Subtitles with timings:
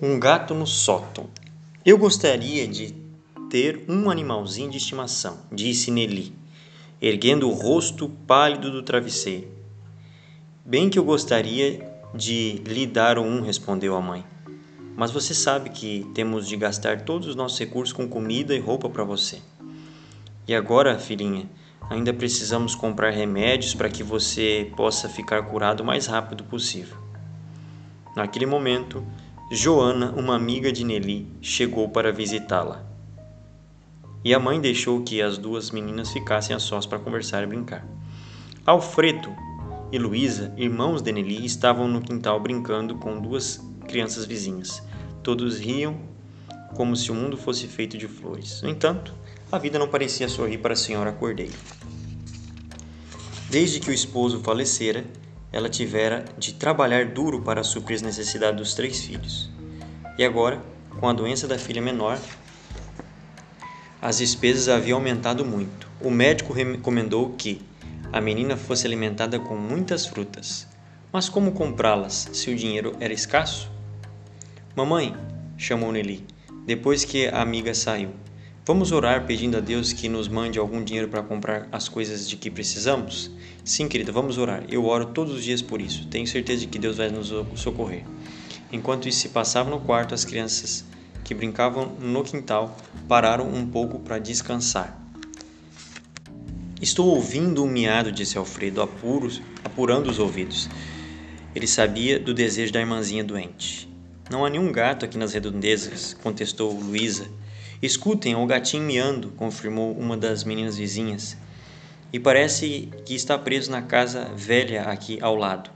[0.00, 1.26] Um gato no sótão.
[1.84, 2.94] Eu gostaria de
[3.50, 6.32] ter um animalzinho de estimação, disse Nelly,
[7.02, 9.48] erguendo o rosto pálido do travesseiro.
[10.64, 11.84] Bem que eu gostaria
[12.14, 14.24] de lhe dar um, respondeu a mãe.
[14.96, 18.88] Mas você sabe que temos de gastar todos os nossos recursos com comida e roupa
[18.88, 19.40] para você.
[20.46, 21.50] E agora, filhinha,
[21.90, 26.96] ainda precisamos comprar remédios para que você possa ficar curado o mais rápido possível.
[28.14, 29.04] Naquele momento,
[29.50, 32.84] Joana, uma amiga de Nelly, chegou para visitá-la.
[34.22, 37.82] E a mãe deixou que as duas meninas ficassem a sós para conversar e brincar.
[38.66, 39.34] Alfredo
[39.90, 44.82] e Luísa, irmãos de Nelly, estavam no quintal brincando com duas crianças vizinhas.
[45.22, 45.98] Todos riam
[46.76, 48.60] como se o mundo fosse feito de flores.
[48.60, 49.14] No entanto,
[49.50, 51.56] a vida não parecia sorrir para a senhora Cordeiro.
[53.48, 55.06] Desde que o esposo falecera,
[55.52, 59.50] ela tivera de trabalhar duro para suprir as necessidades dos três filhos.
[60.18, 60.62] E agora,
[61.00, 62.18] com a doença da filha menor,
[64.00, 65.88] as despesas haviam aumentado muito.
[66.00, 67.60] O médico recomendou que
[68.12, 70.66] a menina fosse alimentada com muitas frutas.
[71.12, 73.70] Mas como comprá-las se o dinheiro era escasso?
[74.76, 75.16] Mamãe,
[75.56, 76.24] chamou Nelly,
[76.66, 78.10] depois que a amiga saiu.
[78.68, 82.36] Vamos orar pedindo a Deus que nos mande algum dinheiro para comprar as coisas de
[82.36, 83.30] que precisamos?
[83.64, 84.62] Sim, querida, vamos orar.
[84.68, 86.06] Eu oro todos os dias por isso.
[86.08, 88.04] Tenho certeza de que Deus vai nos socorrer.
[88.70, 90.84] Enquanto isso se passava no quarto, as crianças
[91.24, 92.76] que brincavam no quintal
[93.08, 95.00] pararam um pouco para descansar.
[96.78, 100.68] Estou ouvindo um miado, disse Alfredo, apuros, apurando os ouvidos.
[101.54, 103.88] Ele sabia do desejo da irmãzinha doente.
[104.30, 107.30] Não há nenhum gato aqui nas redondezas, contestou Luísa
[107.80, 111.36] Escutem, o gatinho miando, confirmou uma das meninas vizinhas.
[112.12, 115.70] E parece que está preso na casa velha aqui ao lado.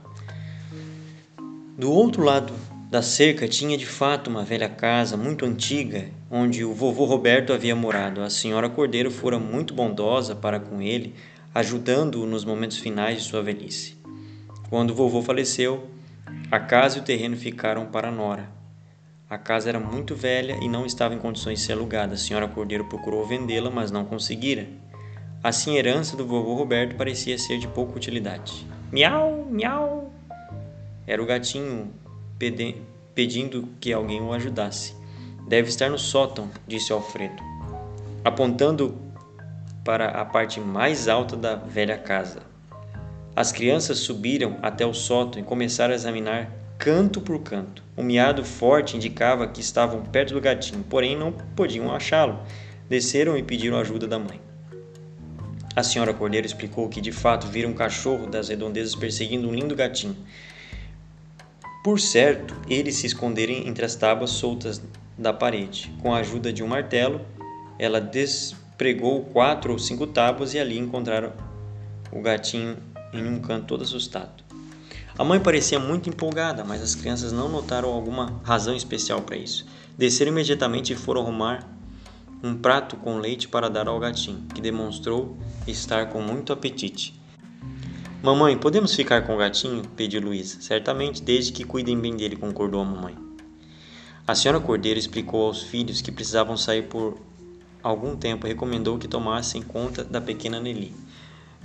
[1.77, 2.53] Do outro lado
[2.89, 7.75] da cerca tinha de fato uma velha casa muito antiga, onde o vovô Roberto havia
[7.75, 8.21] morado.
[8.21, 11.15] A senhora Cordeiro fora muito bondosa para com ele,
[11.55, 13.95] ajudando-o nos momentos finais de sua velhice.
[14.69, 15.87] Quando o vovô faleceu,
[16.51, 18.62] a casa e o terreno ficaram para Nora.
[19.33, 22.13] A casa era muito velha e não estava em condições de ser alugada.
[22.13, 24.67] A senhora Cordeiro procurou vendê-la, mas não conseguira.
[25.43, 28.63] Assim, a herança do vovô Roberto parecia ser de pouca utilidade.
[28.91, 30.13] Miau, miau!
[31.07, 31.91] Era o gatinho
[33.15, 34.95] pedindo que alguém o ajudasse.
[35.47, 37.41] Deve estar no sótão, disse Alfredo,
[38.23, 38.95] apontando
[39.83, 42.43] para a parte mais alta da velha casa.
[43.35, 46.51] As crianças subiram até o sótão e começaram a examinar
[46.83, 47.81] canto por canto.
[47.95, 52.37] Um miado forte indicava que estavam perto do gatinho, porém não podiam achá-lo.
[52.89, 54.41] Desceram e pediram ajuda da mãe.
[55.73, 59.77] A senhora Cordeiro explicou que de fato viram um cachorro das redondezas perseguindo um lindo
[59.77, 60.17] gatinho.
[61.85, 64.81] Por certo, eles se esconderem entre as tábuas soltas
[65.17, 65.89] da parede.
[66.01, 67.21] Com a ajuda de um martelo,
[67.79, 71.31] ela despregou quatro ou cinco tábuas e ali encontraram
[72.11, 72.75] o gatinho
[73.13, 74.42] em um canto todo assustado.
[75.17, 79.63] A mãe parecia muito empolgada, mas as crianças não notaram alguma razão especial para isso.
[79.95, 81.69] Desceram imediatamente e foram arrumar
[82.43, 85.37] um prato com leite para dar ao gatinho, que demonstrou
[85.67, 87.21] estar com muito apetite.
[88.23, 89.83] Mamãe, podemos ficar com o gatinho?
[89.95, 90.59] pediu Luísa.
[90.61, 93.15] Certamente, desde que cuidem bem dele, concordou a mamãe.
[94.25, 97.19] A senhora Cordeiro explicou aos filhos que precisavam sair por
[97.83, 100.91] algum tempo e recomendou que tomassem conta da pequena Nelly.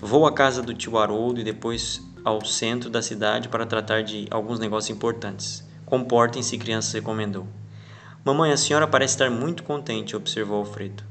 [0.01, 4.29] Vou à casa do tio Haroldo e depois ao centro da cidade para tratar de
[4.31, 5.67] alguns negócios importantes.
[5.85, 7.49] Comportem-se, crianças, recomendou.
[8.25, 11.03] Mamãe, a senhora parece estar muito contente, observou Alfredo.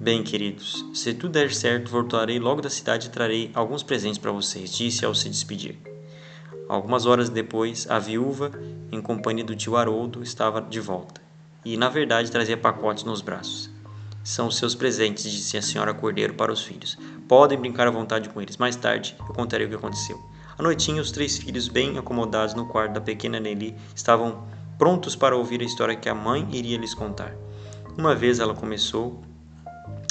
[0.00, 4.32] Bem, queridos, se tudo der certo, voltarei logo da cidade e trarei alguns presentes para
[4.32, 5.78] vocês, disse ao se despedir.
[6.68, 8.50] Algumas horas depois, a viúva,
[8.90, 11.20] em companhia do tio Haroldo, estava de volta
[11.64, 13.71] e, na verdade, trazia pacotes nos braços.
[14.24, 16.96] São seus presentes, disse a senhora Cordeiro para os filhos.
[17.26, 18.56] Podem brincar à vontade com eles.
[18.56, 20.22] Mais tarde eu contarei o que aconteceu.
[20.56, 24.46] À noitinha, os três filhos, bem acomodados no quarto da pequena Nelly, estavam
[24.78, 27.34] prontos para ouvir a história que a mãe iria lhes contar.
[27.96, 29.22] Uma vez ela começou.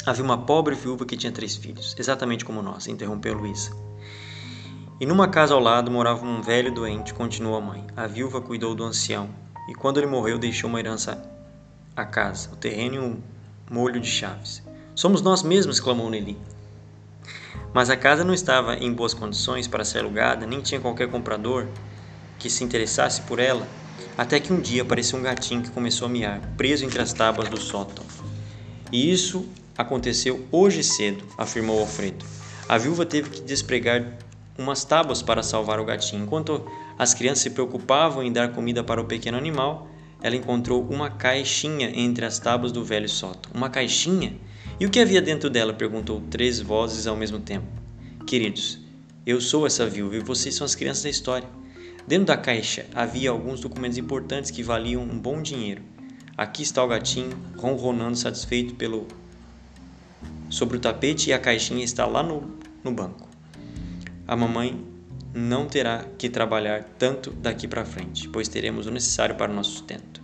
[0.04, 3.70] Havia uma pobre viúva que tinha três filhos, exatamente como nós, interrompeu Luísa.
[5.00, 7.86] E numa casa ao lado morava um velho doente, continuou a mãe.
[7.96, 9.30] A viúva cuidou do ancião,
[9.68, 11.22] e quando ele morreu, deixou uma herança
[11.94, 13.22] à casa, o terreno e um
[13.70, 14.62] molho de chaves.
[14.94, 16.36] Somos nós mesmos, clamou Nelly.
[17.72, 21.66] Mas a casa não estava em boas condições para ser alugada, nem tinha qualquer comprador
[22.38, 23.66] que se interessasse por ela,
[24.16, 27.48] até que um dia apareceu um gatinho que começou a miar, preso entre as tábuas
[27.48, 28.04] do sótão.
[28.90, 32.24] E isso aconteceu hoje cedo, afirmou Alfredo.
[32.68, 34.04] A viúva teve que despregar
[34.58, 36.24] umas tábuas para salvar o gatinho.
[36.24, 36.64] Enquanto
[36.98, 39.88] as crianças se preocupavam em dar comida para o pequeno animal,
[40.22, 43.50] ela encontrou uma caixinha entre as tábuas do velho sótão.
[43.52, 44.34] Uma caixinha?
[44.78, 45.72] E o que havia dentro dela?
[45.72, 47.66] perguntou três vozes ao mesmo tempo.
[48.26, 48.78] Queridos,
[49.26, 51.48] eu sou essa viúva e vocês são as crianças da história.
[52.06, 55.82] Dentro da caixa havia alguns documentos importantes que valiam um bom dinheiro.
[56.36, 59.06] Aqui está o gatinho, ronronando satisfeito pelo
[60.48, 63.28] sobre o tapete e a caixinha está lá no, no banco.
[64.26, 64.91] A mamãe
[65.34, 69.70] não terá que trabalhar tanto daqui para frente, pois teremos o necessário para o nosso
[69.72, 70.22] sustento.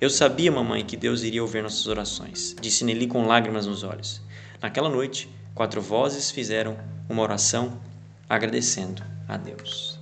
[0.00, 4.22] Eu sabia, mamãe, que Deus iria ouvir nossas orações, disse Nelly com lágrimas nos olhos.
[4.60, 6.76] Naquela noite, quatro vozes fizeram
[7.08, 7.80] uma oração
[8.28, 9.97] agradecendo a Deus.